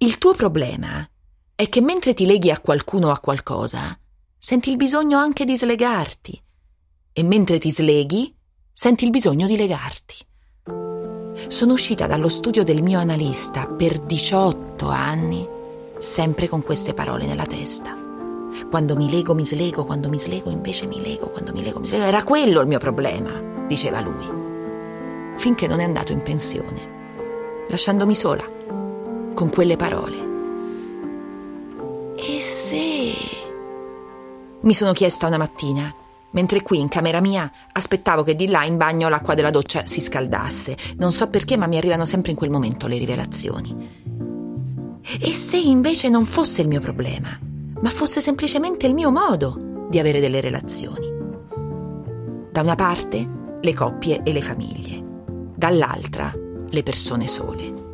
[0.00, 1.04] Il tuo problema
[1.56, 3.98] è che mentre ti leghi a qualcuno o a qualcosa,
[4.38, 6.40] senti il bisogno anche di slegarti.
[7.12, 8.32] E mentre ti sleghi,
[8.70, 10.14] senti il bisogno di legarti.
[11.48, 15.44] Sono uscita dallo studio del mio analista per 18 anni,
[15.98, 17.96] sempre con queste parole nella testa.
[18.70, 21.86] Quando mi lego mi slego, quando mi slego invece mi lego, quando mi lego mi
[21.86, 22.04] slego.
[22.04, 25.34] Era quello il mio problema, diceva lui.
[25.36, 28.48] Finché non è andato in pensione, lasciandomi sola,
[29.38, 30.16] con quelle parole.
[32.16, 33.12] E se...
[34.62, 35.94] Mi sono chiesta una mattina,
[36.32, 40.00] mentre qui in camera mia aspettavo che di là in bagno l'acqua della doccia si
[40.00, 40.76] scaldasse.
[40.96, 43.76] Non so perché, ma mi arrivano sempre in quel momento le rivelazioni.
[45.20, 47.38] E se invece non fosse il mio problema,
[47.80, 51.12] ma fosse semplicemente il mio modo di avere delle relazioni?
[52.50, 53.28] Da una parte
[53.60, 55.00] le coppie e le famiglie,
[55.54, 56.34] dall'altra
[56.68, 57.86] le persone sole.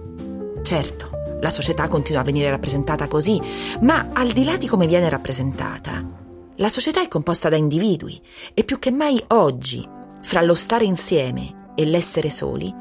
[0.63, 3.41] Certo, la società continua a venire rappresentata così,
[3.81, 6.23] ma al di là di come viene rappresentata,
[6.57, 8.21] la società è composta da individui
[8.55, 9.87] e più che mai oggi,
[10.23, 12.73] fra lo stare insieme e l'essere soli,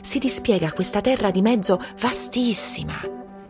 [0.00, 2.94] si dispiega questa terra di mezzo vastissima,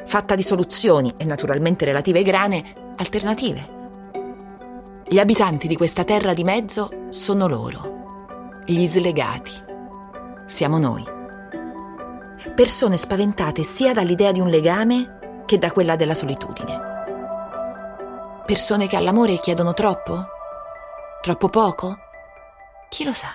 [0.05, 3.75] fatta di soluzioni e naturalmente relative grane alternative.
[5.09, 8.25] Gli abitanti di questa terra di mezzo sono loro,
[8.65, 9.53] gli slegati.
[10.47, 11.16] Siamo noi.
[12.55, 16.81] Persone spaventate sia dall'idea di un legame che da quella della solitudine.
[18.47, 20.27] Persone che all'amore chiedono troppo?
[21.21, 21.97] Troppo poco?
[22.89, 23.29] Chi lo sa?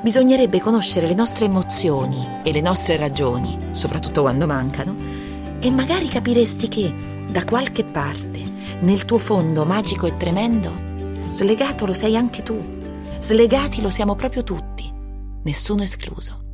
[0.00, 4.94] Bisognerebbe conoscere le nostre emozioni e le nostre ragioni, soprattutto quando mancano,
[5.58, 6.92] e magari capiresti che,
[7.28, 8.40] da qualche parte,
[8.80, 10.72] nel tuo fondo magico e tremendo,
[11.30, 12.80] slegato lo sei anche tu.
[13.18, 14.92] Slegati lo siamo proprio tutti,
[15.44, 16.51] nessuno escluso.